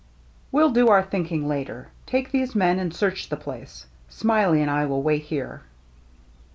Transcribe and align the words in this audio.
"We*ll 0.51 0.71
do 0.71 0.87
our 0.87 1.03
thinking 1.03 1.47
later. 1.47 1.89
Take 2.07 2.31
these 2.31 2.55
men 2.55 2.79
and 2.79 2.91
search 2.91 3.29
the 3.29 3.37
place. 3.37 3.85
Smiley 4.09 4.63
and 4.63 4.71
I 4.71 4.83
will 4.87 5.03
wait 5.03 5.21
here." 5.25 5.61